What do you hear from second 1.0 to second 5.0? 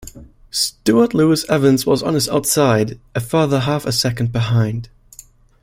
Lewis-Evans was on his outside, a further half-a-second behind.